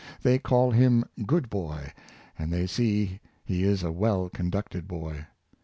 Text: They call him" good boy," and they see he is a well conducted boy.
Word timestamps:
They 0.23 0.39
call 0.39 0.71
him" 0.71 1.03
good 1.27 1.47
boy," 1.47 1.93
and 2.35 2.51
they 2.51 2.65
see 2.65 3.19
he 3.45 3.61
is 3.61 3.83
a 3.83 3.91
well 3.91 4.29
conducted 4.29 4.87
boy. 4.87 5.27